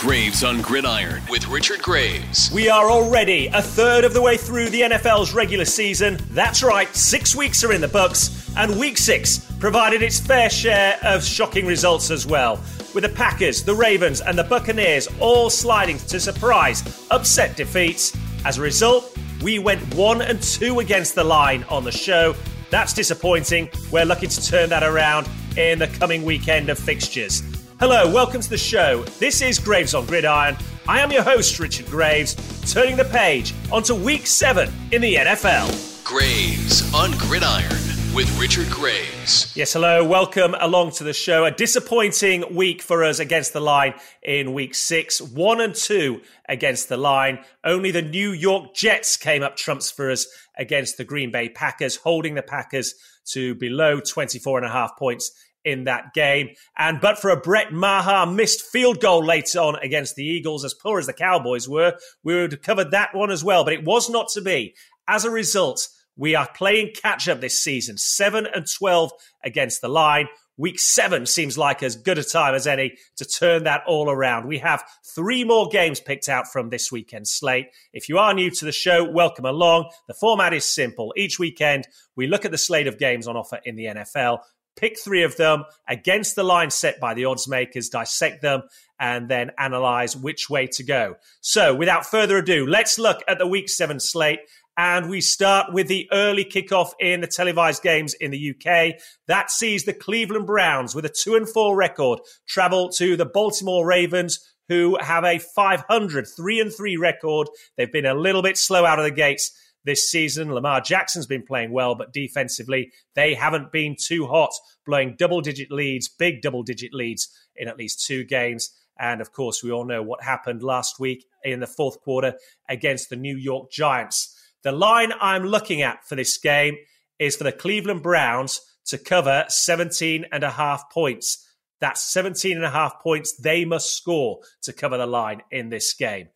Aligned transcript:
Graves 0.00 0.42
on 0.44 0.62
Gridiron 0.62 1.22
with 1.28 1.46
Richard 1.48 1.82
Graves. 1.82 2.50
We 2.54 2.70
are 2.70 2.90
already 2.90 3.48
a 3.48 3.60
third 3.60 4.02
of 4.02 4.14
the 4.14 4.22
way 4.22 4.38
through 4.38 4.70
the 4.70 4.80
NFL's 4.80 5.34
regular 5.34 5.66
season. 5.66 6.18
That's 6.30 6.62
right, 6.62 6.88
six 6.96 7.36
weeks 7.36 7.62
are 7.64 7.72
in 7.74 7.82
the 7.82 7.88
books, 7.88 8.50
and 8.56 8.80
week 8.80 8.96
six 8.96 9.40
provided 9.60 10.00
its 10.00 10.18
fair 10.18 10.48
share 10.48 10.98
of 11.02 11.22
shocking 11.22 11.66
results 11.66 12.10
as 12.10 12.26
well. 12.26 12.58
With 12.94 13.04
the 13.04 13.10
Packers, 13.10 13.62
the 13.62 13.74
Ravens, 13.74 14.22
and 14.22 14.38
the 14.38 14.44
Buccaneers 14.44 15.06
all 15.20 15.50
sliding 15.50 15.98
to 15.98 16.18
surprise, 16.18 17.06
upset 17.10 17.54
defeats. 17.58 18.16
As 18.46 18.56
a 18.56 18.62
result, 18.62 19.14
we 19.42 19.58
went 19.58 19.94
one 19.94 20.22
and 20.22 20.40
two 20.40 20.80
against 20.80 21.14
the 21.14 21.24
line 21.24 21.62
on 21.68 21.84
the 21.84 21.92
show. 21.92 22.34
That's 22.70 22.94
disappointing. 22.94 23.68
We're 23.92 24.06
lucky 24.06 24.28
to 24.28 24.46
turn 24.46 24.70
that 24.70 24.82
around 24.82 25.28
in 25.58 25.78
the 25.78 25.88
coming 25.88 26.24
weekend 26.24 26.70
of 26.70 26.78
fixtures. 26.78 27.42
Hello, 27.80 28.12
welcome 28.12 28.42
to 28.42 28.50
the 28.50 28.58
show. 28.58 29.04
This 29.18 29.40
is 29.40 29.58
Graves 29.58 29.94
on 29.94 30.04
Gridiron. 30.04 30.54
I 30.86 31.00
am 31.00 31.10
your 31.10 31.22
host, 31.22 31.58
Richard 31.58 31.86
Graves, 31.86 32.36
turning 32.70 32.94
the 32.94 33.06
page 33.06 33.54
onto 33.72 33.94
week 33.94 34.26
seven 34.26 34.70
in 34.92 35.00
the 35.00 35.14
NFL. 35.14 36.04
Graves 36.04 36.92
on 36.92 37.12
Gridiron 37.12 37.70
with 38.14 38.38
Richard 38.38 38.68
Graves. 38.68 39.56
Yes, 39.56 39.72
hello, 39.72 40.06
welcome 40.06 40.54
along 40.60 40.90
to 40.90 41.04
the 41.04 41.14
show. 41.14 41.46
A 41.46 41.50
disappointing 41.50 42.54
week 42.54 42.82
for 42.82 43.02
us 43.02 43.18
against 43.18 43.54
the 43.54 43.60
line 43.60 43.94
in 44.22 44.52
week 44.52 44.74
six, 44.74 45.18
one 45.18 45.62
and 45.62 45.74
two 45.74 46.20
against 46.50 46.90
the 46.90 46.98
line. 46.98 47.38
Only 47.64 47.92
the 47.92 48.02
New 48.02 48.32
York 48.32 48.74
Jets 48.74 49.16
came 49.16 49.42
up 49.42 49.56
trumps 49.56 49.90
for 49.90 50.10
us 50.10 50.26
against 50.58 50.98
the 50.98 51.04
Green 51.04 51.30
Bay 51.30 51.48
Packers, 51.48 51.96
holding 51.96 52.34
the 52.34 52.42
Packers 52.42 52.94
to 53.30 53.54
below 53.54 54.00
24 54.00 54.58
and 54.58 54.66
a 54.66 54.70
half 54.70 54.98
points 54.98 55.32
in 55.64 55.84
that 55.84 56.14
game. 56.14 56.50
And 56.78 57.00
but 57.00 57.18
for 57.18 57.30
a 57.30 57.40
Brett 57.40 57.72
Maher 57.72 58.26
missed 58.26 58.62
field 58.62 59.00
goal 59.00 59.24
later 59.24 59.60
on 59.60 59.76
against 59.76 60.16
the 60.16 60.24
Eagles, 60.24 60.64
as 60.64 60.74
poor 60.74 60.98
as 60.98 61.06
the 61.06 61.12
Cowboys 61.12 61.68
were, 61.68 61.96
we 62.22 62.34
would 62.34 62.52
have 62.52 62.62
covered 62.62 62.90
that 62.92 63.14
one 63.14 63.30
as 63.30 63.44
well. 63.44 63.64
But 63.64 63.74
it 63.74 63.84
was 63.84 64.08
not 64.08 64.28
to 64.34 64.40
be. 64.40 64.74
As 65.08 65.24
a 65.24 65.30
result, 65.30 65.88
we 66.16 66.34
are 66.34 66.48
playing 66.54 66.92
catch 66.94 67.28
up 67.28 67.40
this 67.40 67.58
season, 67.58 67.96
7 67.96 68.46
and 68.46 68.66
12 68.66 69.10
against 69.42 69.80
the 69.80 69.88
line. 69.88 70.28
Week 70.60 70.78
seven 70.78 71.24
seems 71.24 71.56
like 71.56 71.82
as 71.82 71.96
good 71.96 72.18
a 72.18 72.22
time 72.22 72.54
as 72.54 72.66
any 72.66 72.92
to 73.16 73.24
turn 73.24 73.64
that 73.64 73.80
all 73.86 74.10
around. 74.10 74.46
We 74.46 74.58
have 74.58 74.84
three 75.14 75.42
more 75.42 75.68
games 75.68 76.00
picked 76.00 76.28
out 76.28 76.48
from 76.52 76.68
this 76.68 76.92
weekend 76.92 77.26
slate. 77.26 77.68
If 77.94 78.10
you 78.10 78.18
are 78.18 78.34
new 78.34 78.50
to 78.50 78.64
the 78.66 78.70
show, 78.70 79.10
welcome 79.10 79.46
along. 79.46 79.90
The 80.06 80.12
format 80.12 80.52
is 80.52 80.66
simple. 80.66 81.14
Each 81.16 81.38
weekend, 81.38 81.88
we 82.14 82.26
look 82.26 82.44
at 82.44 82.50
the 82.50 82.58
slate 82.58 82.86
of 82.86 82.98
games 82.98 83.26
on 83.26 83.38
offer 83.38 83.58
in 83.64 83.76
the 83.76 83.86
NFL 83.86 84.40
pick 84.76 84.98
three 84.98 85.22
of 85.22 85.36
them 85.36 85.64
against 85.88 86.36
the 86.36 86.42
line 86.42 86.70
set 86.70 87.00
by 87.00 87.14
the 87.14 87.24
odds 87.24 87.48
makers, 87.48 87.88
dissect 87.88 88.42
them, 88.42 88.62
and 88.98 89.28
then 89.28 89.50
analyze 89.58 90.16
which 90.16 90.50
way 90.50 90.66
to 90.66 90.84
go. 90.84 91.16
So, 91.40 91.74
without 91.74 92.06
further 92.06 92.38
ado, 92.38 92.66
let's 92.66 92.98
look 92.98 93.22
at 93.26 93.38
the 93.38 93.46
week 93.46 93.68
seven 93.68 94.00
slate. 94.00 94.40
And 94.76 95.10
we 95.10 95.20
start 95.20 95.74
with 95.74 95.88
the 95.88 96.08
early 96.10 96.44
kickoff 96.44 96.92
in 96.98 97.20
the 97.20 97.26
televised 97.26 97.82
games 97.82 98.14
in 98.14 98.30
the 98.30 98.54
UK. 98.54 98.94
That 99.26 99.50
sees 99.50 99.84
the 99.84 99.92
Cleveland 99.92 100.46
Browns 100.46 100.94
with 100.94 101.04
a 101.04 101.10
two 101.10 101.34
and 101.34 101.48
four 101.48 101.76
record 101.76 102.20
travel 102.48 102.88
to 102.92 103.16
the 103.16 103.26
Baltimore 103.26 103.86
Ravens, 103.86 104.38
who 104.68 104.96
have 105.00 105.24
a 105.24 105.38
500 105.38 106.26
three 106.34 106.60
and 106.60 106.72
three 106.72 106.96
record. 106.96 107.48
They've 107.76 107.92
been 107.92 108.06
a 108.06 108.14
little 108.14 108.40
bit 108.40 108.56
slow 108.56 108.86
out 108.86 108.98
of 108.98 109.04
the 109.04 109.10
gates 109.10 109.52
this 109.84 110.10
season. 110.10 110.52
Lamar 110.52 110.80
Jackson's 110.80 111.26
been 111.26 111.42
playing 111.42 111.72
well, 111.72 111.94
but 111.94 112.12
defensively, 112.12 112.92
they 113.14 113.34
haven't 113.34 113.72
been 113.72 113.96
too 113.98 114.26
hot, 114.26 114.52
blowing 114.86 115.16
double 115.18 115.40
digit 115.40 115.70
leads, 115.70 116.08
big 116.08 116.42
double 116.42 116.62
digit 116.62 116.92
leads 116.92 117.28
in 117.56 117.68
at 117.68 117.78
least 117.78 118.04
two 118.04 118.24
games. 118.24 118.70
And 118.98 119.20
of 119.20 119.32
course, 119.32 119.62
we 119.62 119.72
all 119.72 119.84
know 119.84 120.02
what 120.02 120.22
happened 120.22 120.62
last 120.62 121.00
week 121.00 121.24
in 121.42 121.60
the 121.60 121.66
fourth 121.66 122.00
quarter 122.00 122.34
against 122.68 123.08
the 123.08 123.16
New 123.16 123.36
York 123.36 123.70
Giants. 123.70 124.36
The 124.62 124.72
line 124.72 125.12
I'm 125.20 125.44
looking 125.44 125.80
at 125.80 126.04
for 126.04 126.16
this 126.16 126.36
game 126.36 126.76
is 127.18 127.36
for 127.36 127.44
the 127.44 127.52
Cleveland 127.52 128.02
Browns 128.02 128.60
to 128.86 128.98
cover 128.98 129.44
17 129.48 130.26
and 130.32 130.44
a 130.44 130.50
half 130.50 130.90
points. 130.90 131.46
That's 131.80 132.02
17 132.12 132.56
and 132.56 132.64
a 132.64 132.70
half 132.70 133.00
points 133.00 133.34
they 133.36 133.64
must 133.64 133.96
score 133.96 134.40
to 134.62 134.72
cover 134.72 134.98
the 134.98 135.06
line 135.06 135.40
in 135.50 135.70
this 135.70 135.94
game. 135.94 136.28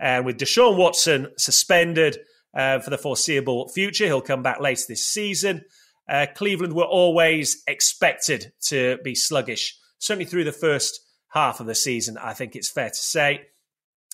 And 0.00 0.24
with 0.24 0.38
Deshaun 0.38 0.76
Watson 0.76 1.28
suspended, 1.36 2.18
uh, 2.54 2.78
for 2.80 2.90
the 2.90 2.98
foreseeable 2.98 3.68
future. 3.68 4.06
He'll 4.06 4.20
come 4.20 4.42
back 4.42 4.60
later 4.60 4.84
this 4.88 5.06
season. 5.06 5.64
Uh, 6.08 6.26
Cleveland 6.34 6.72
were 6.72 6.84
always 6.84 7.62
expected 7.66 8.52
to 8.68 8.98
be 9.04 9.14
sluggish, 9.14 9.78
certainly 9.98 10.24
through 10.24 10.44
the 10.44 10.52
first 10.52 11.00
half 11.28 11.60
of 11.60 11.66
the 11.66 11.74
season, 11.74 12.16
I 12.16 12.32
think 12.32 12.56
it's 12.56 12.70
fair 12.70 12.88
to 12.88 12.94
say. 12.94 13.42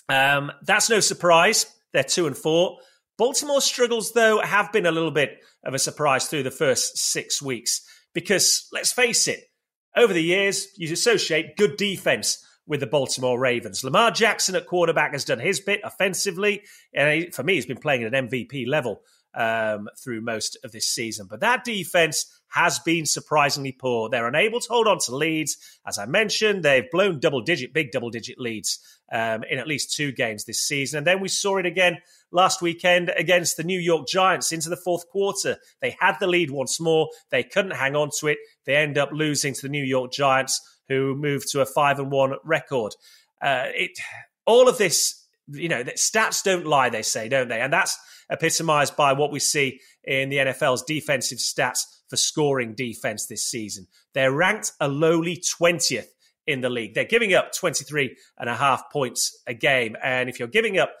Um, 0.09 0.51
that's 0.63 0.89
no 0.89 0.99
surprise. 0.99 1.65
They're 1.93 2.03
two 2.03 2.27
and 2.27 2.37
four. 2.37 2.77
Baltimore 3.17 3.61
struggles, 3.61 4.11
though, 4.11 4.41
have 4.41 4.73
been 4.73 4.85
a 4.85 4.91
little 4.91 5.11
bit 5.11 5.39
of 5.63 5.73
a 5.73 5.79
surprise 5.79 6.27
through 6.27 6.43
the 6.43 6.51
first 6.51 6.97
six 6.97 7.41
weeks 7.41 7.81
because 8.13 8.67
let's 8.73 8.91
face 8.91 9.27
it, 9.27 9.45
over 9.95 10.13
the 10.13 10.23
years, 10.23 10.67
you 10.75 10.91
associate 10.91 11.55
good 11.55 11.77
defense 11.77 12.45
with 12.67 12.79
the 12.79 12.87
Baltimore 12.87 13.39
Ravens. 13.39 13.83
Lamar 13.83 14.11
Jackson 14.11 14.55
at 14.55 14.65
quarterback 14.65 15.11
has 15.13 15.25
done 15.25 15.39
his 15.39 15.59
bit 15.59 15.81
offensively. 15.83 16.63
And 16.93 17.33
for 17.33 17.43
me, 17.43 17.55
he's 17.55 17.65
been 17.65 17.77
playing 17.77 18.03
at 18.03 18.13
an 18.13 18.29
MVP 18.29 18.67
level 18.67 19.01
um, 19.35 19.89
through 20.01 20.21
most 20.21 20.57
of 20.63 20.71
this 20.71 20.87
season. 20.87 21.27
But 21.29 21.41
that 21.41 21.63
defense 21.63 22.25
has 22.47 22.79
been 22.79 23.05
surprisingly 23.05 23.73
poor. 23.73 24.09
They're 24.09 24.27
unable 24.27 24.59
to 24.61 24.67
hold 24.69 24.87
on 24.87 24.99
to 24.99 25.15
leads. 25.15 25.57
As 25.85 25.97
I 25.97 26.05
mentioned, 26.05 26.63
they've 26.63 26.89
blown 26.89 27.19
double 27.19 27.41
digit, 27.41 27.73
big 27.73 27.91
double 27.91 28.09
digit 28.09 28.39
leads 28.39 28.79
um, 29.11 29.43
in 29.43 29.59
at 29.59 29.67
least 29.67 29.93
two 29.93 30.11
games 30.11 30.45
this 30.45 30.61
season. 30.61 30.99
And 30.99 31.07
then 31.07 31.19
we 31.19 31.27
saw 31.27 31.57
it 31.57 31.65
again 31.65 31.97
last 32.31 32.61
weekend 32.61 33.11
against 33.15 33.57
the 33.57 33.63
New 33.63 33.79
York 33.79 34.07
Giants 34.07 34.51
into 34.51 34.69
the 34.69 34.77
fourth 34.77 35.07
quarter. 35.09 35.57
They 35.81 35.95
had 35.99 36.15
the 36.19 36.27
lead 36.27 36.49
once 36.49 36.79
more. 36.79 37.09
They 37.29 37.43
couldn't 37.43 37.71
hang 37.71 37.95
on 37.95 38.09
to 38.19 38.27
it. 38.27 38.37
They 38.65 38.75
end 38.77 38.97
up 38.97 39.09
losing 39.11 39.53
to 39.53 39.61
the 39.63 39.69
New 39.69 39.83
York 39.83 40.11
Giants 40.11 40.61
who 40.89 41.15
moved 41.15 41.47
to 41.51 41.61
a 41.61 41.65
five 41.65 41.99
and 41.99 42.11
one 42.11 42.35
record. 42.43 42.93
Uh, 43.41 43.65
it 43.73 43.91
all 44.45 44.69
of 44.69 44.77
this, 44.77 45.25
you 45.47 45.69
know, 45.69 45.83
that 45.83 45.97
stats 45.97 46.43
don't 46.43 46.65
lie, 46.65 46.89
they 46.89 47.01
say, 47.01 47.29
don't 47.29 47.47
they? 47.47 47.61
And 47.61 47.73
that's 47.73 47.97
epitomized 48.29 48.95
by 48.95 49.13
what 49.13 49.31
we 49.31 49.39
see 49.39 49.79
in 50.03 50.29
the 50.29 50.37
NFL's 50.37 50.83
defensive 50.83 51.39
stats 51.39 51.81
for 52.09 52.17
scoring 52.17 52.75
defense 52.75 53.25
this 53.25 53.45
season. 53.45 53.87
They're 54.13 54.31
ranked 54.31 54.71
a 54.79 54.87
lowly 54.87 55.37
20th 55.37 56.07
in 56.47 56.61
the 56.61 56.69
league. 56.69 56.93
They're 56.93 57.05
giving 57.05 57.33
up 57.33 57.53
23 57.53 58.15
and 58.37 58.49
a 58.49 58.55
half 58.55 58.91
points 58.91 59.41
a 59.47 59.53
game. 59.53 59.95
And 60.03 60.29
if 60.29 60.39
you're 60.39 60.47
giving 60.47 60.77
up, 60.77 60.91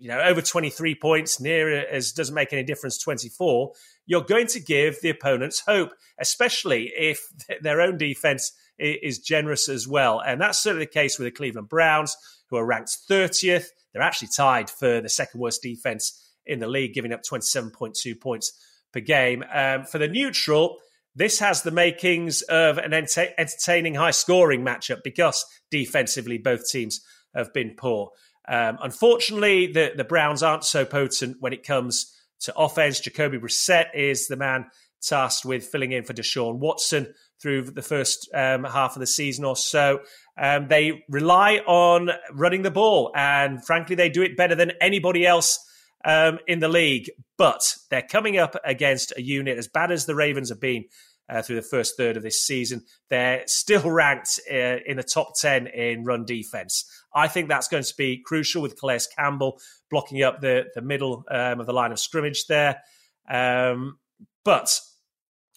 you 0.00 0.08
know, 0.08 0.20
over 0.20 0.40
23 0.40 0.94
points, 0.94 1.40
near 1.40 1.86
as 1.86 2.12
doesn't 2.12 2.34
make 2.34 2.52
any 2.52 2.62
difference, 2.62 2.98
24, 2.98 3.72
you're 4.06 4.22
going 4.22 4.46
to 4.48 4.58
give 4.58 4.98
the 5.02 5.10
opponents 5.10 5.60
hope, 5.60 5.92
especially 6.18 6.90
if 6.96 7.20
their 7.60 7.82
own 7.82 7.98
defense 7.98 8.52
is 8.78 9.18
generous 9.18 9.68
as 9.68 9.86
well. 9.86 10.20
And 10.20 10.40
that's 10.40 10.58
certainly 10.58 10.86
the 10.86 10.90
case 10.90 11.18
with 11.18 11.26
the 11.26 11.30
Cleveland 11.30 11.68
Browns, 11.68 12.16
who 12.48 12.56
are 12.56 12.64
ranked 12.64 12.96
30th. 13.10 13.66
They're 13.92 14.02
actually 14.02 14.30
tied 14.34 14.70
for 14.70 15.02
the 15.02 15.08
second 15.10 15.38
worst 15.38 15.62
defense 15.62 16.18
in 16.46 16.60
the 16.60 16.66
league, 16.66 16.94
giving 16.94 17.12
up 17.12 17.20
27.2 17.22 18.18
points 18.18 18.52
per 18.94 19.00
game. 19.00 19.44
Um, 19.52 19.84
for 19.84 19.98
the 19.98 20.08
neutral, 20.08 20.78
this 21.14 21.38
has 21.40 21.62
the 21.62 21.70
makings 21.70 22.40
of 22.42 22.78
an 22.78 22.94
ent- 22.94 23.18
entertaining 23.36 23.96
high 23.96 24.12
scoring 24.12 24.64
matchup 24.64 25.02
because 25.04 25.44
defensively 25.70 26.38
both 26.38 26.68
teams 26.68 27.00
have 27.34 27.52
been 27.52 27.74
poor. 27.76 28.10
Um, 28.48 28.78
unfortunately, 28.82 29.72
the, 29.72 29.92
the 29.96 30.04
Browns 30.04 30.42
aren't 30.42 30.64
so 30.64 30.84
potent 30.84 31.36
when 31.40 31.52
it 31.52 31.66
comes 31.66 32.12
to 32.40 32.56
offense. 32.56 33.00
Jacoby 33.00 33.38
Brissett 33.38 33.94
is 33.94 34.26
the 34.26 34.36
man 34.36 34.66
tasked 35.02 35.44
with 35.44 35.66
filling 35.66 35.92
in 35.92 36.04
for 36.04 36.12
Deshaun 36.12 36.58
Watson 36.58 37.14
through 37.40 37.62
the 37.62 37.82
first 37.82 38.28
um, 38.34 38.64
half 38.64 38.96
of 38.96 39.00
the 39.00 39.06
season 39.06 39.44
or 39.44 39.56
so. 39.56 40.00
Um, 40.38 40.68
they 40.68 41.04
rely 41.08 41.58
on 41.66 42.10
running 42.32 42.62
the 42.62 42.70
ball, 42.70 43.12
and 43.14 43.64
frankly, 43.64 43.96
they 43.96 44.08
do 44.08 44.22
it 44.22 44.36
better 44.36 44.54
than 44.54 44.72
anybody 44.80 45.26
else 45.26 45.58
um, 46.04 46.38
in 46.46 46.60
the 46.60 46.68
league. 46.68 47.10
But 47.36 47.76
they're 47.90 48.02
coming 48.02 48.36
up 48.38 48.56
against 48.64 49.12
a 49.16 49.22
unit 49.22 49.58
as 49.58 49.68
bad 49.68 49.90
as 49.90 50.06
the 50.06 50.14
Ravens 50.14 50.50
have 50.50 50.60
been. 50.60 50.84
Uh, 51.30 51.42
through 51.42 51.56
the 51.56 51.62
first 51.62 51.96
third 51.96 52.16
of 52.16 52.22
this 52.22 52.44
season, 52.44 52.82
they're 53.08 53.44
still 53.46 53.88
ranked 53.90 54.40
uh, 54.50 54.78
in 54.84 54.96
the 54.96 55.02
top 55.02 55.32
10 55.40 55.68
in 55.68 56.04
run 56.04 56.24
defense. 56.24 56.84
I 57.14 57.28
think 57.28 57.48
that's 57.48 57.68
going 57.68 57.84
to 57.84 57.94
be 57.96 58.22
crucial 58.24 58.62
with 58.62 58.78
Calais 58.78 59.00
Campbell 59.16 59.60
blocking 59.90 60.22
up 60.22 60.40
the, 60.40 60.64
the 60.74 60.82
middle 60.82 61.24
um, 61.30 61.60
of 61.60 61.66
the 61.66 61.72
line 61.72 61.92
of 61.92 62.00
scrimmage 62.00 62.46
there. 62.46 62.80
Um, 63.28 63.98
but 64.44 64.80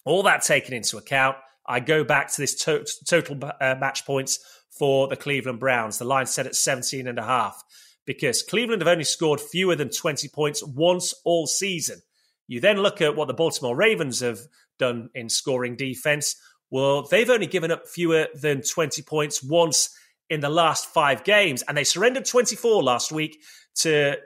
all 0.04 0.22
that 0.24 0.42
taken 0.42 0.74
into 0.74 0.96
account, 0.96 1.36
I 1.66 1.80
go 1.80 2.04
back 2.04 2.32
to 2.32 2.40
this 2.40 2.54
to- 2.64 2.86
total 3.06 3.38
uh, 3.60 3.74
match 3.80 4.04
points 4.04 4.38
for 4.78 5.08
the 5.08 5.16
Cleveland 5.16 5.60
Browns. 5.60 5.98
The 5.98 6.04
line 6.04 6.26
set 6.26 6.46
at 6.46 6.54
17 6.54 7.06
and 7.06 7.18
a 7.18 7.24
half 7.24 7.62
because 8.06 8.42
Cleveland 8.42 8.82
have 8.82 8.88
only 8.88 9.04
scored 9.04 9.40
fewer 9.40 9.76
than 9.76 9.90
20 9.90 10.28
points 10.28 10.62
once 10.62 11.14
all 11.24 11.46
season. 11.46 12.00
You 12.46 12.60
then 12.60 12.78
look 12.78 13.00
at 13.00 13.16
what 13.16 13.28
the 13.28 13.34
Baltimore 13.34 13.76
Ravens 13.76 14.20
have 14.20 14.40
done 14.78 15.10
in 15.14 15.28
scoring 15.28 15.76
defense. 15.76 16.36
Well, 16.70 17.02
they've 17.02 17.30
only 17.30 17.46
given 17.46 17.70
up 17.70 17.86
fewer 17.86 18.28
than 18.34 18.62
20 18.62 19.02
points 19.02 19.42
once 19.42 19.90
in 20.30 20.40
the 20.40 20.48
last 20.48 20.86
five 20.86 21.24
games, 21.24 21.62
and 21.62 21.76
they 21.76 21.84
surrendered 21.84 22.24
24 22.24 22.82
last 22.82 23.12
week 23.12 23.38
to 23.76 24.16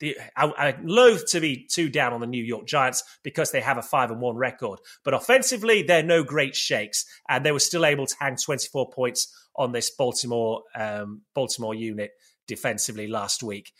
the, 0.00 0.16
I, 0.36 0.70
am 0.70 0.86
loath 0.86 1.30
to 1.30 1.40
be 1.40 1.66
too 1.70 1.88
down 1.88 2.12
on 2.12 2.20
the 2.20 2.26
New 2.26 2.42
York 2.42 2.66
Giants 2.66 3.02
because 3.22 3.52
they 3.52 3.60
have 3.60 3.78
a 3.78 3.82
five 3.82 4.10
and 4.10 4.20
one 4.20 4.36
record, 4.36 4.80
but 5.04 5.14
offensively 5.14 5.82
they're 5.82 6.02
no 6.02 6.24
great 6.24 6.56
shakes, 6.56 7.06
and 7.28 7.44
they 7.44 7.52
were 7.52 7.60
still 7.60 7.86
able 7.86 8.06
to 8.06 8.16
hang 8.18 8.36
24 8.36 8.90
points 8.90 9.32
on 9.56 9.72
this 9.72 9.90
Baltimore 9.90 10.62
um, 10.74 11.22
Baltimore 11.34 11.74
unit 11.74 12.10
defensively 12.46 13.06
last 13.06 13.42
week. 13.42 13.72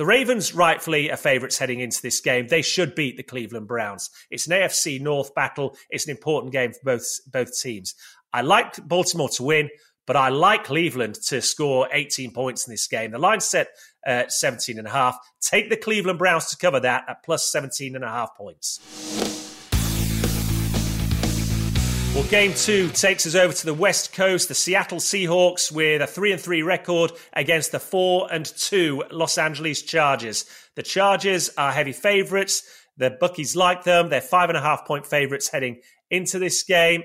The 0.00 0.06
Ravens, 0.06 0.54
rightfully, 0.54 1.12
are 1.12 1.16
favourites 1.18 1.58
heading 1.58 1.80
into 1.80 2.00
this 2.00 2.22
game. 2.22 2.46
They 2.48 2.62
should 2.62 2.94
beat 2.94 3.18
the 3.18 3.22
Cleveland 3.22 3.68
Browns. 3.68 4.08
It's 4.30 4.46
an 4.46 4.54
AFC 4.54 4.98
North 4.98 5.34
battle. 5.34 5.76
It's 5.90 6.06
an 6.06 6.10
important 6.10 6.54
game 6.54 6.72
for 6.72 6.80
both 6.82 7.06
both 7.30 7.60
teams. 7.60 7.94
I 8.32 8.40
like 8.40 8.76
Baltimore 8.88 9.28
to 9.28 9.42
win, 9.42 9.68
but 10.06 10.16
I 10.16 10.30
like 10.30 10.64
Cleveland 10.64 11.16
to 11.26 11.42
score 11.42 11.86
18 11.92 12.32
points 12.32 12.66
in 12.66 12.72
this 12.72 12.86
game. 12.86 13.10
The 13.10 13.18
line 13.18 13.40
set 13.40 13.68
at 14.06 14.32
17 14.32 14.78
and 14.78 14.88
a 14.88 14.90
half. 14.90 15.18
Take 15.42 15.68
the 15.68 15.76
Cleveland 15.76 16.18
Browns 16.18 16.46
to 16.46 16.56
cover 16.56 16.80
that 16.80 17.04
at 17.06 17.22
plus 17.22 17.52
17 17.52 17.94
and 17.94 18.02
a 18.02 18.08
half 18.08 18.34
points. 18.38 19.49
Game 22.30 22.54
two 22.54 22.88
takes 22.90 23.26
us 23.26 23.34
over 23.34 23.52
to 23.52 23.66
the 23.66 23.74
West 23.74 24.12
Coast. 24.12 24.46
The 24.46 24.54
Seattle 24.54 24.98
Seahawks 24.98 25.72
with 25.72 26.00
a 26.00 26.06
three 26.06 26.30
and 26.30 26.40
three 26.40 26.62
record 26.62 27.10
against 27.32 27.72
the 27.72 27.80
four 27.80 28.32
and 28.32 28.46
two 28.46 29.02
Los 29.10 29.36
Angeles 29.36 29.82
Chargers. 29.82 30.44
The 30.76 30.84
Chargers 30.84 31.50
are 31.58 31.72
heavy 31.72 31.90
favourites. 31.90 32.62
The 32.98 33.10
bookies 33.10 33.56
like 33.56 33.82
them. 33.82 34.10
They're 34.10 34.20
five 34.20 34.48
and 34.48 34.56
a 34.56 34.60
half 34.60 34.86
point 34.86 35.08
favourites 35.08 35.48
heading 35.48 35.80
into 36.08 36.38
this 36.38 36.62
game. 36.62 37.02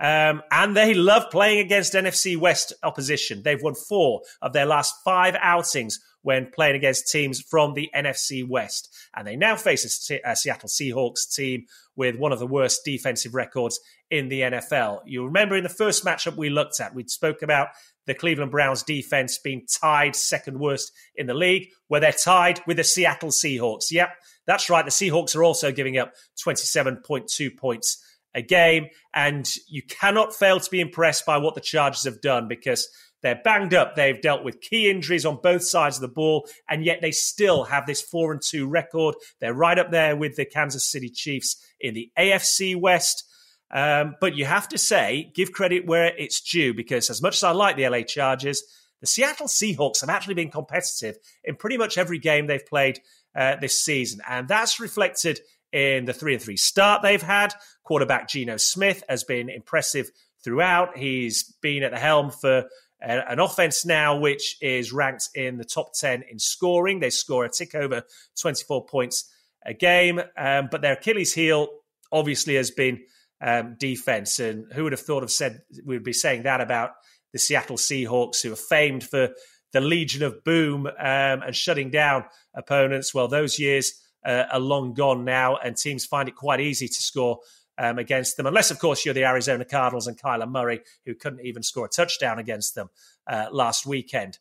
Um, 0.00 0.42
and 0.52 0.76
they 0.76 0.94
love 0.94 1.24
playing 1.32 1.58
against 1.58 1.94
NFC 1.94 2.36
West 2.36 2.72
opposition. 2.84 3.42
They've 3.42 3.60
won 3.60 3.74
four 3.74 4.20
of 4.40 4.52
their 4.52 4.66
last 4.66 4.94
five 5.04 5.34
outings 5.40 5.98
when 6.28 6.50
playing 6.54 6.76
against 6.76 7.10
teams 7.10 7.40
from 7.40 7.72
the 7.72 7.88
NFC 7.96 8.46
West. 8.46 8.94
And 9.16 9.26
they 9.26 9.34
now 9.34 9.56
face 9.56 10.10
a, 10.26 10.36
Seattle 10.36 10.68
Seahawks 10.68 11.34
team 11.34 11.64
with 11.96 12.18
one 12.18 12.32
of 12.32 12.38
the 12.38 12.46
worst 12.46 12.82
defensive 12.84 13.34
records 13.34 13.80
in 14.10 14.28
the 14.28 14.42
NFL. 14.42 15.00
You 15.06 15.24
remember 15.24 15.56
in 15.56 15.62
the 15.62 15.70
first 15.70 16.04
matchup 16.04 16.36
we 16.36 16.50
looked 16.50 16.80
at, 16.80 16.94
we 16.94 17.04
spoke 17.08 17.40
about 17.40 17.68
the 18.06 18.12
Cleveland 18.12 18.50
Browns 18.50 18.82
defense 18.82 19.38
being 19.38 19.64
tied 19.80 20.14
second 20.14 20.58
worst 20.58 20.92
in 21.16 21.26
the 21.26 21.32
league, 21.32 21.68
where 21.86 22.02
they're 22.02 22.12
tied 22.12 22.60
with 22.66 22.76
the 22.76 22.84
Seattle 22.84 23.30
Seahawks. 23.30 23.90
Yep, 23.90 24.10
that's 24.46 24.68
right. 24.68 24.84
The 24.84 24.90
Seahawks 24.90 25.34
are 25.34 25.44
also 25.44 25.72
giving 25.72 25.96
up 25.96 26.12
27.2 26.44 27.56
points 27.56 28.04
a 28.34 28.42
game. 28.42 28.88
And 29.14 29.48
you 29.66 29.80
cannot 29.82 30.34
fail 30.34 30.60
to 30.60 30.70
be 30.70 30.80
impressed 30.80 31.24
by 31.24 31.38
what 31.38 31.54
the 31.54 31.62
Chargers 31.62 32.04
have 32.04 32.20
done 32.20 32.48
because 32.48 32.86
they're 33.22 33.40
banged 33.42 33.74
up. 33.74 33.96
They've 33.96 34.20
dealt 34.20 34.44
with 34.44 34.60
key 34.60 34.90
injuries 34.90 35.26
on 35.26 35.40
both 35.42 35.62
sides 35.62 35.96
of 35.96 36.02
the 36.02 36.08
ball, 36.08 36.48
and 36.68 36.84
yet 36.84 37.00
they 37.00 37.10
still 37.10 37.64
have 37.64 37.86
this 37.86 38.00
four 38.00 38.32
and 38.32 38.40
two 38.40 38.68
record. 38.68 39.16
They're 39.40 39.54
right 39.54 39.78
up 39.78 39.90
there 39.90 40.16
with 40.16 40.36
the 40.36 40.44
Kansas 40.44 40.84
City 40.84 41.10
Chiefs 41.10 41.56
in 41.80 41.94
the 41.94 42.10
AFC 42.18 42.76
West. 42.80 43.24
Um, 43.70 44.16
but 44.20 44.34
you 44.34 44.44
have 44.46 44.68
to 44.68 44.78
say, 44.78 45.30
give 45.34 45.52
credit 45.52 45.86
where 45.86 46.16
it's 46.16 46.40
due, 46.40 46.72
because 46.72 47.10
as 47.10 47.20
much 47.20 47.36
as 47.36 47.44
I 47.44 47.50
like 47.50 47.76
the 47.76 47.88
LA 47.88 48.02
Chargers, 48.02 48.62
the 49.00 49.06
Seattle 49.06 49.46
Seahawks 49.46 50.00
have 50.00 50.10
actually 50.10 50.34
been 50.34 50.50
competitive 50.50 51.18
in 51.44 51.56
pretty 51.56 51.76
much 51.76 51.98
every 51.98 52.18
game 52.18 52.46
they've 52.46 52.64
played 52.64 53.00
uh, 53.36 53.56
this 53.56 53.80
season. 53.80 54.20
And 54.28 54.48
that's 54.48 54.80
reflected 54.80 55.40
in 55.72 56.06
the 56.06 56.12
three 56.12 56.34
and 56.34 56.42
three 56.42 56.56
start 56.56 57.02
they've 57.02 57.22
had. 57.22 57.54
Quarterback 57.84 58.28
Geno 58.28 58.56
Smith 58.56 59.02
has 59.08 59.24
been 59.24 59.48
impressive 59.48 60.10
throughout. 60.42 60.96
He's 60.96 61.44
been 61.60 61.82
at 61.82 61.92
the 61.92 61.98
helm 61.98 62.30
for 62.30 62.64
an 63.00 63.38
offense 63.38 63.84
now 63.84 64.18
which 64.18 64.56
is 64.60 64.92
ranked 64.92 65.28
in 65.34 65.56
the 65.56 65.64
top 65.64 65.92
10 65.94 66.24
in 66.30 66.38
scoring. 66.38 67.00
They 67.00 67.10
score 67.10 67.44
a 67.44 67.48
tick 67.48 67.74
over 67.74 68.02
24 68.40 68.86
points 68.86 69.32
a 69.64 69.74
game. 69.74 70.20
Um, 70.36 70.68
but 70.70 70.82
their 70.82 70.94
Achilles 70.94 71.34
heel 71.34 71.68
obviously 72.10 72.56
has 72.56 72.70
been 72.70 73.00
um, 73.40 73.76
defense. 73.78 74.38
And 74.40 74.72
who 74.72 74.84
would 74.84 74.92
have 74.92 75.00
thought 75.00 75.22
of 75.22 75.30
said 75.30 75.62
we 75.84 75.96
would 75.96 76.04
be 76.04 76.12
saying 76.12 76.42
that 76.42 76.60
about 76.60 76.92
the 77.32 77.38
Seattle 77.38 77.76
Seahawks, 77.76 78.42
who 78.42 78.52
are 78.52 78.56
famed 78.56 79.04
for 79.04 79.30
the 79.72 79.80
Legion 79.80 80.22
of 80.22 80.42
Boom 80.44 80.86
um, 80.86 80.92
and 80.98 81.54
shutting 81.54 81.90
down 81.90 82.24
opponents? 82.54 83.14
Well, 83.14 83.28
those 83.28 83.58
years 83.58 83.92
uh, 84.24 84.44
are 84.50 84.60
long 84.60 84.94
gone 84.94 85.24
now, 85.24 85.56
and 85.56 85.76
teams 85.76 86.04
find 86.04 86.28
it 86.28 86.34
quite 86.34 86.60
easy 86.60 86.88
to 86.88 86.94
score 86.94 87.38
um, 87.78 87.98
against 87.98 88.36
them, 88.36 88.46
unless, 88.46 88.70
of 88.70 88.78
course, 88.78 89.04
you're 89.04 89.14
the 89.14 89.24
Arizona 89.24 89.64
Cardinals 89.64 90.06
and 90.06 90.20
Kyler 90.20 90.50
Murray, 90.50 90.80
who 91.06 91.14
couldn't 91.14 91.44
even 91.46 91.62
score 91.62 91.86
a 91.86 91.88
touchdown 91.88 92.38
against 92.38 92.74
them 92.74 92.90
uh, 93.26 93.46
last 93.52 93.86
weekend. 93.86 94.38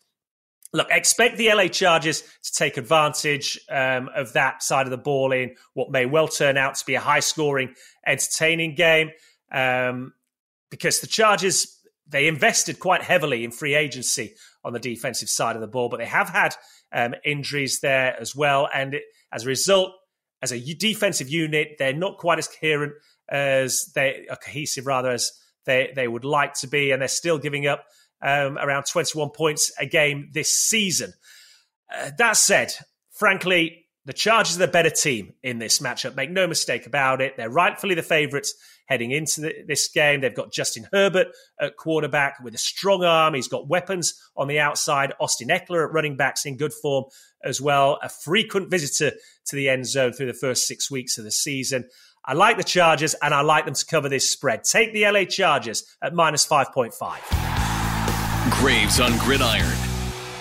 Look, 0.74 0.88
expect 0.92 1.38
the 1.38 1.54
LA 1.54 1.68
Chargers 1.68 2.24
to 2.44 2.52
take 2.54 2.76
advantage 2.76 3.58
um, 3.70 4.10
of 4.14 4.34
that 4.34 4.62
side 4.62 4.86
of 4.86 4.92
the 4.92 4.98
ball 4.98 5.32
in 5.32 5.56
what 5.74 5.92
may 5.92 6.06
well 6.06 6.28
turn 6.28 6.58
out 6.58 6.76
to 6.76 6.86
be 6.86 6.96
a 6.96 7.00
high 7.00 7.22
scoring, 7.22 7.74
entertaining 8.06 8.76
game. 8.76 9.12
Um, 9.52 10.14
because 10.70 11.00
the 11.00 11.08
Chargers, 11.08 11.80
they 12.06 12.28
invested 12.28 12.80
quite 12.80 13.02
heavily 13.02 13.46
in 13.46 13.52
free 13.52 13.76
agency 13.76 14.36
on 14.66 14.74
the 14.74 14.80
defensive 14.80 15.30
side 15.30 15.56
of 15.56 15.62
the 15.62 15.68
ball, 15.68 15.88
but 15.88 15.98
they 15.98 16.06
have 16.06 16.30
had 16.30 16.56
um, 16.92 17.16
injuries 17.24 17.80
there 17.80 18.20
as 18.20 18.36
well. 18.36 18.68
And 18.74 18.96
it, 18.96 19.04
as 19.32 19.46
a 19.46 19.48
result, 19.48 19.92
as 20.42 20.52
a 20.52 20.60
defensive 20.76 21.30
unit, 21.30 21.76
they're 21.80 21.94
not 21.94 22.18
quite 22.18 22.40
as 22.40 22.48
coherent 22.48 22.94
as 23.30 23.92
they 23.96 24.28
are 24.30 24.38
cohesive 24.38 24.88
rather 24.88 25.12
as 25.12 25.32
they, 25.66 25.92
they 25.96 26.08
would 26.08 26.26
like 26.26 26.54
to 26.56 26.68
be, 26.68 26.92
and 26.92 27.02
they're 27.02 27.08
still 27.08 27.38
giving 27.38 27.68
up 27.68 27.86
um, 28.22 28.58
around 28.58 28.86
21 28.86 29.30
points 29.32 29.72
a 29.80 29.86
game 29.86 30.30
this 30.34 30.58
season. 30.58 31.14
Uh, 31.94 32.12
that 32.18 32.38
said, 32.38 32.74
frankly, 33.12 33.86
the 34.06 34.14
Chargers 34.14 34.56
are 34.56 34.60
the 34.60 34.68
better 34.70 34.90
team 34.90 35.34
in 35.44 35.60
this 35.60 35.80
matchup. 35.80 36.16
Make 36.16 36.32
no 36.32 36.48
mistake 36.48 36.88
about 36.88 37.22
it. 37.22 37.36
They're 37.36 37.50
rightfully 37.50 37.94
the 37.94 38.02
favourites 38.02 38.54
heading 38.86 39.12
into 39.12 39.42
the, 39.42 39.54
this 39.68 39.90
game. 39.90 40.22
They've 40.22 40.34
got 40.34 40.54
Justin 40.54 40.88
Herbert 40.94 41.28
at 41.60 41.76
quarterback 41.76 42.40
with 42.42 42.56
a 42.56 42.58
strong 42.58 43.04
arm. 43.04 43.34
He's 43.34 43.50
got 43.50 43.68
weapons 43.68 44.14
on 44.38 44.48
the 44.48 44.60
outside. 44.60 45.12
Austin 45.20 45.50
Ekeler 45.50 45.86
at 45.86 45.92
running 45.92 46.16
backs 46.16 46.46
in 46.46 46.56
good 46.56 46.74
form 46.74 47.04
as 47.44 47.60
well. 47.60 48.00
A 48.02 48.08
frequent 48.08 48.72
visitor 48.72 49.16
to 49.48 49.56
the 49.58 49.68
end 49.68 49.86
zone 49.86 50.14
through 50.14 50.28
the 50.28 50.34
first 50.34 50.68
six 50.68 50.90
weeks 50.90 51.18
of 51.18 51.26
the 51.26 51.32
season. 51.32 51.84
I 52.30 52.34
like 52.34 52.58
the 52.58 52.64
Chargers 52.64 53.14
and 53.14 53.34
I 53.34 53.40
like 53.40 53.64
them 53.64 53.74
to 53.74 53.86
cover 53.86 54.10
this 54.10 54.30
spread. 54.30 54.66
Take 54.66 54.92
the 54.92 55.10
LA 55.10 55.24
Chargers 55.24 55.86
at 56.02 56.14
minus 56.14 56.46
5.5. 56.46 58.52
Graves 58.60 59.00
on 59.00 59.18
Gridiron. 59.20 59.78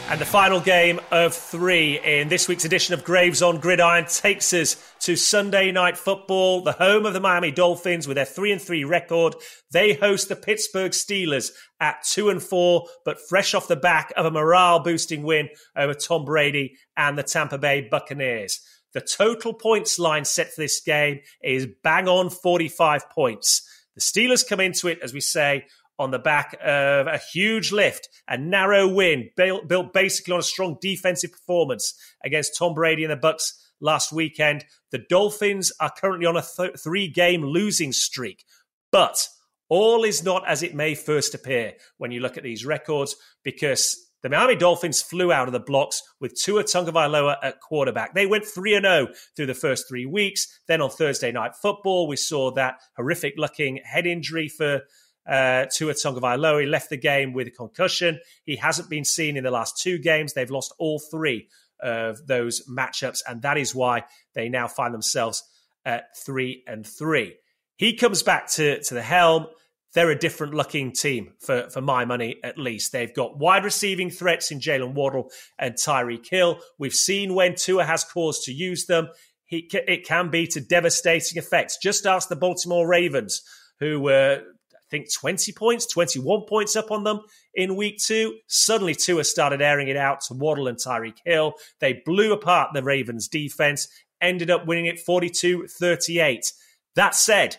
And 0.08 0.20
the 0.20 0.24
final 0.24 0.60
game 0.60 0.98
of 1.12 1.32
three 1.32 2.00
in 2.00 2.28
this 2.28 2.48
week's 2.48 2.64
edition 2.64 2.94
of 2.94 3.04
Graves 3.04 3.40
on 3.40 3.60
Gridiron 3.60 4.06
takes 4.06 4.52
us 4.52 4.94
to 5.00 5.14
Sunday 5.14 5.70
Night 5.70 5.96
Football, 5.96 6.62
the 6.62 6.72
home 6.72 7.06
of 7.06 7.12
the 7.12 7.20
Miami 7.20 7.52
Dolphins 7.52 8.08
with 8.08 8.16
their 8.16 8.24
three 8.24 8.50
and 8.50 8.60
three 8.60 8.82
record. 8.82 9.36
They 9.70 9.94
host 9.94 10.28
the 10.28 10.34
Pittsburgh 10.34 10.90
Steelers 10.90 11.52
at 11.78 12.02
two 12.02 12.30
and 12.30 12.42
four, 12.42 12.88
but 13.04 13.20
fresh 13.28 13.54
off 13.54 13.68
the 13.68 13.76
back 13.76 14.12
of 14.16 14.26
a 14.26 14.32
morale 14.32 14.80
boosting 14.80 15.22
win 15.22 15.50
over 15.76 15.94
Tom 15.94 16.24
Brady 16.24 16.78
and 16.96 17.16
the 17.16 17.22
Tampa 17.22 17.58
Bay 17.58 17.86
Buccaneers. 17.88 18.60
The 18.96 19.02
total 19.02 19.52
points 19.52 19.98
line 19.98 20.24
set 20.24 20.54
for 20.54 20.62
this 20.62 20.80
game 20.80 21.20
is 21.42 21.68
bang 21.84 22.08
on 22.08 22.30
45 22.30 23.10
points. 23.10 23.60
The 23.94 24.00
Steelers 24.00 24.48
come 24.48 24.58
into 24.58 24.88
it, 24.88 25.00
as 25.02 25.12
we 25.12 25.20
say, 25.20 25.66
on 25.98 26.12
the 26.12 26.18
back 26.18 26.56
of 26.64 27.06
a 27.06 27.18
huge 27.18 27.72
lift, 27.72 28.08
a 28.26 28.38
narrow 28.38 28.88
win 28.88 29.28
built, 29.36 29.68
built 29.68 29.92
basically 29.92 30.32
on 30.32 30.40
a 30.40 30.42
strong 30.42 30.78
defensive 30.80 31.30
performance 31.30 31.92
against 32.24 32.56
Tom 32.56 32.72
Brady 32.72 33.04
and 33.04 33.12
the 33.12 33.16
Bucks 33.16 33.68
last 33.82 34.14
weekend. 34.14 34.64
The 34.92 35.04
Dolphins 35.10 35.70
are 35.78 35.92
currently 35.94 36.24
on 36.24 36.38
a 36.38 36.42
th- 36.56 36.80
three-game 36.82 37.44
losing 37.44 37.92
streak, 37.92 38.46
but 38.90 39.28
all 39.68 40.04
is 40.04 40.24
not 40.24 40.48
as 40.48 40.62
it 40.62 40.74
may 40.74 40.94
first 40.94 41.34
appear 41.34 41.74
when 41.98 42.12
you 42.12 42.20
look 42.20 42.38
at 42.38 42.44
these 42.44 42.64
records 42.64 43.14
because 43.44 44.05
the 44.26 44.30
Miami 44.30 44.56
Dolphins 44.56 45.00
flew 45.00 45.30
out 45.30 45.46
of 45.46 45.52
the 45.52 45.60
blocks 45.60 46.02
with 46.18 46.34
Tua 46.34 46.64
Tagovailoa 46.64 47.36
at 47.44 47.60
quarterback. 47.60 48.12
They 48.12 48.26
went 48.26 48.44
3 48.44 48.72
0 48.72 49.06
through 49.36 49.46
the 49.46 49.54
first 49.54 49.88
three 49.88 50.04
weeks. 50.04 50.48
Then 50.66 50.82
on 50.82 50.90
Thursday 50.90 51.30
Night 51.30 51.54
Football, 51.54 52.08
we 52.08 52.16
saw 52.16 52.50
that 52.54 52.80
horrific 52.96 53.34
looking 53.36 53.76
head 53.84 54.04
injury 54.04 54.48
for 54.48 54.82
uh, 55.28 55.66
Tua 55.72 55.94
Tagovailoa. 55.94 56.62
He 56.62 56.66
left 56.66 56.90
the 56.90 56.96
game 56.96 57.34
with 57.34 57.46
a 57.46 57.52
concussion. 57.52 58.18
He 58.42 58.56
hasn't 58.56 58.90
been 58.90 59.04
seen 59.04 59.36
in 59.36 59.44
the 59.44 59.52
last 59.52 59.80
two 59.80 59.96
games. 59.96 60.32
They've 60.32 60.50
lost 60.50 60.74
all 60.76 60.98
three 60.98 61.46
of 61.78 62.26
those 62.26 62.66
matchups, 62.68 63.20
and 63.28 63.42
that 63.42 63.56
is 63.56 63.76
why 63.76 64.06
they 64.34 64.48
now 64.48 64.66
find 64.66 64.92
themselves 64.92 65.44
at 65.84 66.16
three 66.16 66.64
and 66.66 66.84
three. 66.84 67.36
He 67.76 67.94
comes 67.94 68.24
back 68.24 68.50
to, 68.54 68.82
to 68.82 68.94
the 68.94 69.02
helm. 69.02 69.46
They're 69.96 70.10
a 70.10 70.18
different 70.18 70.52
looking 70.52 70.92
team 70.92 71.32
for, 71.38 71.70
for 71.70 71.80
my 71.80 72.04
money, 72.04 72.36
at 72.44 72.58
least. 72.58 72.92
They've 72.92 73.14
got 73.14 73.38
wide 73.38 73.64
receiving 73.64 74.10
threats 74.10 74.50
in 74.50 74.60
Jaylen 74.60 74.92
Waddle 74.92 75.30
and 75.58 75.74
Tyreek 75.74 76.28
Hill. 76.28 76.60
We've 76.78 76.92
seen 76.92 77.34
when 77.34 77.54
Tua 77.54 77.82
has 77.82 78.04
cause 78.04 78.44
to 78.44 78.52
use 78.52 78.84
them, 78.84 79.08
he, 79.46 79.66
it 79.72 80.06
can 80.06 80.28
be 80.28 80.46
to 80.48 80.60
devastating 80.60 81.38
effects. 81.38 81.78
Just 81.82 82.04
ask 82.04 82.28
the 82.28 82.36
Baltimore 82.36 82.86
Ravens, 82.86 83.40
who 83.80 83.98
were 84.02 84.42
I 84.74 84.88
think 84.90 85.06
20 85.14 85.52
points, 85.52 85.86
21 85.86 86.42
points 86.46 86.76
up 86.76 86.90
on 86.90 87.04
them 87.04 87.22
in 87.54 87.74
week 87.74 87.96
two. 87.96 88.36
Suddenly, 88.48 88.96
Tua 88.96 89.24
started 89.24 89.62
airing 89.62 89.88
it 89.88 89.96
out 89.96 90.20
to 90.28 90.34
Waddle 90.34 90.68
and 90.68 90.76
Tyreek 90.76 91.20
Hill. 91.24 91.54
They 91.80 92.02
blew 92.04 92.34
apart 92.34 92.74
the 92.74 92.82
Ravens 92.82 93.28
defense, 93.28 93.88
ended 94.20 94.50
up 94.50 94.66
winning 94.66 94.84
it 94.84 95.00
42 95.00 95.68
38. 95.68 96.52
That 96.96 97.14
said, 97.14 97.56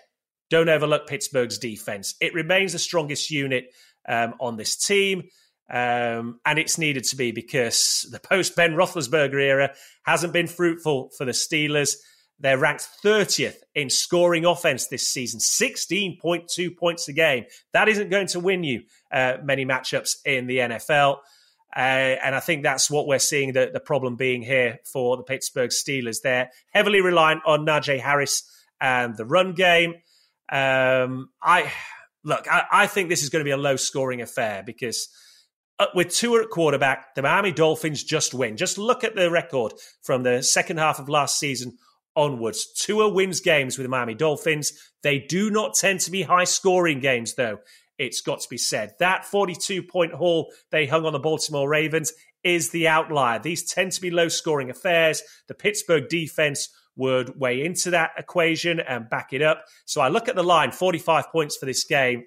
don't 0.49 0.69
overlook 0.69 1.07
Pittsburgh's 1.07 1.57
defense. 1.57 2.15
It 2.21 2.33
remains 2.33 2.73
the 2.73 2.79
strongest 2.79 3.29
unit 3.31 3.73
um, 4.07 4.35
on 4.39 4.57
this 4.57 4.75
team. 4.75 5.23
Um, 5.69 6.39
and 6.45 6.57
it's 6.57 6.77
needed 6.77 7.03
to 7.05 7.17
be 7.17 7.31
because 7.31 8.07
the 8.11 8.19
post 8.19 8.55
Ben 8.55 8.71
Roethlisberger 8.71 9.41
era 9.41 9.73
hasn't 10.03 10.31
been 10.31 10.47
fruitful 10.47 11.09
for 11.17 11.25
the 11.25 11.33
Steelers. 11.33 11.95
They're 12.39 12.57
ranked 12.57 12.87
30th 13.03 13.57
in 13.73 13.89
scoring 13.89 14.45
offense 14.45 14.87
this 14.87 15.07
season, 15.09 15.39
16.2 15.39 16.77
points 16.77 17.07
a 17.07 17.13
game. 17.13 17.45
That 17.73 17.89
isn't 17.89 18.09
going 18.09 18.27
to 18.27 18.39
win 18.39 18.63
you 18.63 18.83
uh, 19.11 19.37
many 19.43 19.65
matchups 19.65 20.17
in 20.23 20.47
the 20.47 20.57
NFL. 20.57 21.17
Uh, 21.75 22.15
and 22.23 22.33
I 22.33 22.39
think 22.39 22.63
that's 22.63 22.89
what 22.89 23.07
we're 23.07 23.19
seeing 23.19 23.53
the, 23.53 23.69
the 23.73 23.79
problem 23.79 24.15
being 24.15 24.41
here 24.41 24.79
for 24.85 25.17
the 25.17 25.23
Pittsburgh 25.23 25.71
Steelers. 25.71 26.21
They're 26.21 26.49
heavily 26.71 27.01
reliant 27.01 27.41
on 27.45 27.65
Najee 27.65 27.99
Harris 27.99 28.43
and 28.79 29.17
the 29.17 29.25
run 29.25 29.53
game. 29.53 29.95
Um, 30.49 31.29
I 31.41 31.71
look, 32.23 32.47
I, 32.51 32.63
I 32.71 32.87
think 32.87 33.09
this 33.09 33.23
is 33.23 33.29
going 33.29 33.41
to 33.41 33.47
be 33.47 33.51
a 33.51 33.57
low 33.57 33.75
scoring 33.75 34.21
affair 34.21 34.63
because 34.65 35.09
uh, 35.79 35.87
with 35.93 36.13
Tua 36.13 36.43
at 36.43 36.49
quarterback, 36.49 37.15
the 37.15 37.21
Miami 37.21 37.51
Dolphins 37.51 38.03
just 38.03 38.33
win. 38.33 38.57
Just 38.57 38.77
look 38.77 39.03
at 39.03 39.15
the 39.15 39.29
record 39.29 39.73
from 40.01 40.23
the 40.23 40.41
second 40.41 40.77
half 40.77 40.99
of 40.99 41.09
last 41.09 41.39
season 41.39 41.77
onwards. 42.15 42.67
Tua 42.73 43.09
wins 43.09 43.39
games 43.39 43.77
with 43.77 43.85
the 43.85 43.89
Miami 43.89 44.15
Dolphins. 44.15 44.73
They 45.03 45.19
do 45.19 45.49
not 45.49 45.75
tend 45.75 45.99
to 46.01 46.11
be 46.11 46.23
high 46.23 46.45
scoring 46.45 46.99
games, 46.99 47.35
though. 47.35 47.59
It's 47.97 48.21
got 48.21 48.41
to 48.41 48.49
be 48.49 48.57
said. 48.57 48.93
That 48.99 49.25
42 49.25 49.83
point 49.83 50.13
haul 50.13 50.51
they 50.71 50.85
hung 50.85 51.05
on 51.05 51.13
the 51.13 51.19
Baltimore 51.19 51.69
Ravens 51.69 52.13
is 52.43 52.69
the 52.69 52.87
outlier. 52.87 53.39
These 53.39 53.71
tend 53.71 53.91
to 53.93 54.01
be 54.01 54.11
low 54.11 54.27
scoring 54.27 54.69
affairs. 54.69 55.21
The 55.47 55.55
Pittsburgh 55.55 56.07
defense 56.09 56.69
would 56.97 57.39
weigh 57.39 57.63
into 57.63 57.91
that 57.91 58.11
equation 58.17 58.79
and 58.79 59.09
back 59.09 59.31
it 59.31 59.41
up. 59.41 59.65
So 59.85 60.01
I 60.01 60.09
look 60.09 60.27
at 60.27 60.35
the 60.35 60.43
line 60.43 60.71
45 60.71 61.31
points 61.31 61.55
for 61.55 61.65
this 61.65 61.85
game, 61.85 62.25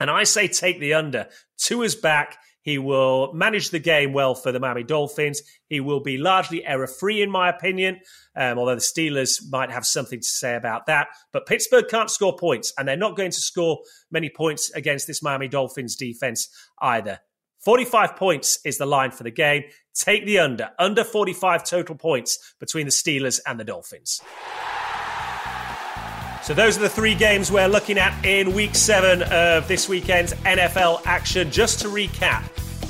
and 0.00 0.10
I 0.10 0.24
say 0.24 0.48
take 0.48 0.80
the 0.80 0.94
under. 0.94 1.28
Tua 1.58 1.84
is 1.84 1.94
back. 1.94 2.38
He 2.62 2.78
will 2.78 3.32
manage 3.32 3.70
the 3.70 3.80
game 3.80 4.12
well 4.12 4.34
for 4.34 4.52
the 4.52 4.60
Miami 4.60 4.84
Dolphins. 4.84 5.42
He 5.68 5.80
will 5.80 6.00
be 6.00 6.16
largely 6.16 6.64
error 6.64 6.86
free, 6.86 7.20
in 7.20 7.30
my 7.30 7.48
opinion, 7.48 8.00
um, 8.36 8.58
although 8.58 8.76
the 8.76 8.80
Steelers 8.80 9.40
might 9.50 9.70
have 9.70 9.84
something 9.84 10.20
to 10.20 10.26
say 10.26 10.54
about 10.54 10.86
that. 10.86 11.08
But 11.32 11.46
Pittsburgh 11.46 11.88
can't 11.88 12.10
score 12.10 12.36
points, 12.36 12.72
and 12.78 12.86
they're 12.86 12.96
not 12.96 13.16
going 13.16 13.32
to 13.32 13.40
score 13.40 13.80
many 14.10 14.30
points 14.30 14.70
against 14.70 15.08
this 15.08 15.22
Miami 15.22 15.48
Dolphins 15.48 15.96
defense 15.96 16.48
either. 16.80 17.20
45 17.64 18.16
points 18.16 18.58
is 18.64 18.78
the 18.78 18.86
line 18.86 19.12
for 19.12 19.22
the 19.22 19.30
game. 19.30 19.64
Take 19.94 20.26
the 20.26 20.40
under, 20.40 20.70
under 20.78 21.04
45 21.04 21.64
total 21.64 21.94
points 21.94 22.54
between 22.58 22.86
the 22.86 22.92
Steelers 22.92 23.38
and 23.46 23.60
the 23.60 23.64
Dolphins. 23.64 24.20
So 26.42 26.54
those 26.54 26.76
are 26.76 26.80
the 26.80 26.88
three 26.88 27.14
games 27.14 27.52
we're 27.52 27.68
looking 27.68 27.98
at 27.98 28.24
in 28.24 28.52
week 28.52 28.74
seven 28.74 29.22
of 29.22 29.68
this 29.68 29.88
weekend's 29.88 30.34
NFL 30.34 31.02
action. 31.06 31.52
Just 31.52 31.78
to 31.80 31.88
recap, 31.88 32.42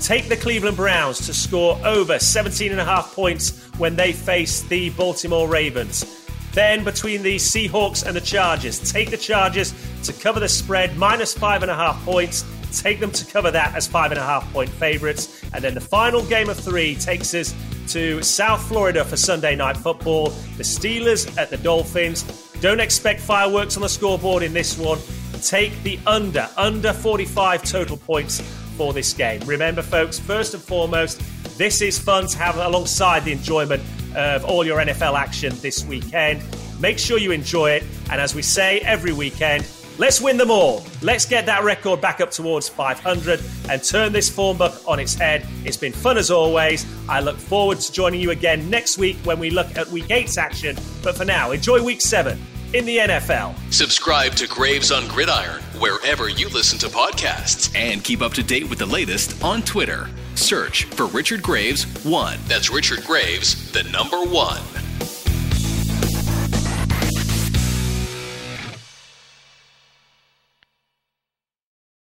take 0.02 0.31
the 0.31 0.37
Cleveland 0.38 0.79
Browns 0.79 1.26
to 1.26 1.35
score 1.35 1.79
over 1.85 2.19
17 2.19 2.71
and 2.73 2.81
a 2.81 2.85
half 2.85 3.14
points 3.14 3.69
when 3.76 3.95
they 3.95 4.12
face 4.12 4.62
the 4.62 4.88
Baltimore 4.91 5.49
Ravens. 5.49 6.26
Then 6.52 6.83
between 6.83 7.23
the 7.23 7.37
Seahawks 7.37 8.07
and 8.07 8.17
the 8.17 8.23
Chargers, 8.23 8.91
take 8.91 9.11
the 9.11 9.19
Chargers 9.19 9.75
to 10.05 10.14
cover 10.14 10.41
the 10.41 10.49
spread 10.49 10.97
minus 10.97 11.35
five 11.35 11.61
and 11.62 11.71
a 11.71 11.75
half 11.75 12.02
points. 12.07 12.45
Take 12.73 13.00
them 13.00 13.11
to 13.12 13.25
cover 13.25 13.50
that 13.50 13.75
as 13.75 13.87
five 13.87 14.11
and 14.11 14.19
a 14.19 14.23
half 14.23 14.50
point 14.52 14.71
favourites. 14.71 15.43
And 15.52 15.62
then 15.62 15.75
the 15.75 15.81
final 15.81 16.25
game 16.25 16.49
of 16.49 16.59
three 16.59 16.95
takes 16.95 17.35
us 17.35 17.55
to 17.88 18.23
South 18.23 18.67
Florida 18.67 19.05
for 19.05 19.17
Sunday 19.17 19.55
night 19.55 19.76
football. 19.76 20.31
The 20.57 20.62
Steelers 20.62 21.37
at 21.37 21.50
the 21.50 21.59
Dolphins. 21.59 22.23
Don't 22.61 22.81
expect 22.81 23.21
fireworks 23.21 23.76
on 23.76 23.83
the 23.83 23.88
scoreboard 23.88 24.43
in 24.43 24.52
this 24.52 24.79
one. 24.79 24.99
Take 25.43 25.81
the 25.83 25.99
under, 26.07 26.49
under 26.57 26.93
45 26.93 27.64
total 27.64 27.97
points 27.97 28.41
for 28.76 28.93
this 28.93 29.12
game. 29.12 29.41
Remember, 29.47 29.83
folks, 29.83 30.19
first 30.19 30.55
and 30.55 30.62
foremost, 30.62 31.21
this 31.59 31.83
is 31.83 31.99
fun 31.99 32.26
to 32.29 32.38
have 32.38 32.57
alongside 32.57 33.25
the 33.25 33.33
enjoyment 33.33 33.83
of 34.14 34.45
all 34.45 34.64
your 34.64 34.79
NFL 34.79 35.19
action 35.19 35.52
this 35.61 35.85
weekend. 35.85 36.43
Make 36.81 36.99
sure 36.99 37.19
you 37.19 37.33
enjoy 37.33 37.73
it. 37.73 37.85
And 38.11 38.21
as 38.21 38.35
we 38.35 38.43
say 38.43 38.81
every 38.81 39.12
weekend, 39.12 39.67
let's 39.99 40.20
win 40.20 40.37
them 40.37 40.50
all. 40.50 40.84
Let's 41.02 41.25
get 41.25 41.46
that 41.46 41.64
record 41.64 42.00
back 42.00 42.20
up 42.20 42.30
towards 42.30 42.68
500 42.68 43.40
and 43.68 43.82
turn 43.82 44.12
this 44.12 44.28
form 44.28 44.58
book 44.58 44.80
on 44.87 44.99
its 44.99 45.14
head. 45.14 45.46
It's 45.64 45.76
been 45.76 45.92
fun 45.92 46.18
as 46.18 46.30
always. 46.30 46.87
I 47.08 47.20
look 47.20 47.37
forward 47.37 47.80
to 47.80 47.92
joining 47.92 48.20
you 48.20 48.30
again 48.30 48.68
next 48.70 48.99
week 48.99 49.16
when 49.25 49.38
we 49.38 49.50
look 49.50 49.76
at 49.76 49.88
week 49.88 50.11
eight's 50.11 50.38
action. 50.38 50.76
But 51.02 51.16
for 51.16 51.25
now, 51.25 51.50
enjoy 51.50 51.82
week 51.82 52.00
seven 52.00 52.40
in 52.72 52.84
the 52.84 52.99
NFL. 52.99 53.54
Subscribe 53.72 54.32
to 54.37 54.49
Graves 54.49 54.90
on 54.90 55.06
Gridiron 55.08 55.62
wherever 55.78 56.28
you 56.28 56.49
listen 56.49 56.78
to 56.78 56.87
podcasts 56.87 57.75
and 57.76 58.02
keep 58.02 58.22
up 58.22 58.32
to 58.34 58.42
date 58.42 58.68
with 58.68 58.78
the 58.78 58.87
latest 58.87 59.42
on 59.42 59.62
Twitter. 59.62 60.08
Search 60.34 60.84
for 60.84 61.06
Richard 61.06 61.42
Graves 61.42 61.84
1. 62.04 62.38
That's 62.46 62.70
Richard 62.70 63.04
Graves, 63.04 63.70
the 63.72 63.82
number 63.84 64.22
one. 64.25 64.81